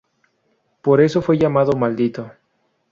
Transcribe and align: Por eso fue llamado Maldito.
Por 0.81 0.99
eso 0.99 1.21
fue 1.21 1.37
llamado 1.37 1.73
Maldito. 1.73 2.31